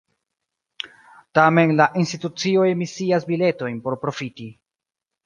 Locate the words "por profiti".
3.85-4.49